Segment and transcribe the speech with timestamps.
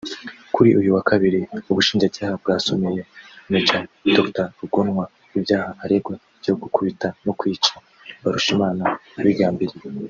[0.55, 1.39] Kuri uyu wa kabiri
[1.71, 3.01] Ubushinjacyaha bwasomeye
[3.51, 3.67] Maj
[4.15, 5.05] Dr Rugomwa
[5.37, 7.73] ibyaha aregwa byo gukubita no kwica
[8.21, 8.83] Mbarushimana
[9.19, 9.87] abigambiriye